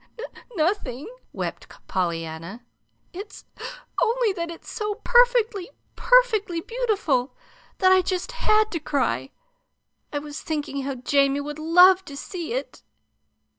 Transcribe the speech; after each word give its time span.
"N 0.17 0.25
n 0.33 0.43
nothing," 0.55 1.07
wept 1.31 1.67
Pollyanna. 1.87 2.63
"It's 3.13 3.45
only 4.01 4.33
that 4.33 4.49
it's 4.49 4.67
so 4.67 4.95
perfectly, 5.03 5.69
perfectly 5.95 6.59
beautiful 6.59 7.35
that 7.77 7.91
I 7.91 8.01
just 8.01 8.31
had 8.31 8.71
to 8.71 8.79
cry. 8.79 9.29
I 10.11 10.17
was 10.17 10.41
thinking 10.41 10.81
how 10.81 10.95
Jamie 10.95 11.41
would 11.41 11.59
love 11.59 12.03
to 12.05 12.17
see 12.17 12.51
it." 12.51 12.81